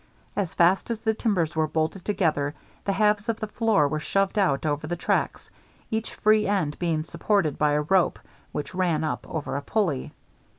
[0.35, 2.55] As fast as the timbers were bolted together
[2.85, 5.51] the halves of the floor were shoved out over the tracks,
[5.91, 8.17] each free end being supported by a rope
[8.51, 10.11] which ran up over a pulley.